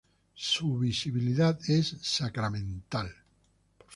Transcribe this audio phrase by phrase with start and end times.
[0.33, 3.15] Su visibilidad es sacramental.